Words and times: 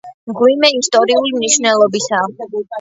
მღვიმე 0.29 0.71
ისტორიული 0.77 1.35
მნიშვნელობისაა. 1.37 2.35